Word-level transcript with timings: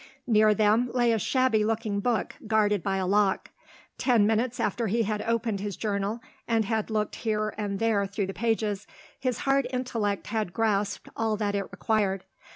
Near 0.25 0.55
them 0.55 0.89
lay 0.95 1.11
a 1.11 1.19
shabby 1.19 1.63
looking 1.63 1.99
book, 1.99 2.33
guarded 2.47 2.81
by 2.81 2.97
a 2.97 3.05
lock. 3.05 3.51
Ten 3.99 4.25
minutes 4.25 4.59
after 4.59 4.87
he 4.87 5.03
had 5.03 5.21
opened 5.21 5.59
his 5.59 5.77
journal, 5.77 6.21
and 6.47 6.65
had 6.65 6.89
looked 6.89 7.17
here 7.17 7.53
and 7.55 7.77
there 7.77 8.07
through 8.07 8.25
the 8.25 8.33
pages, 8.33 8.87
his 9.19 9.37
hard 9.41 9.67
intellect 9.69 10.25
had 10.25 10.53
grasped 10.53 11.07
all 11.15 11.37
that 11.37 11.53
it 11.53 11.69
required. 11.71 12.23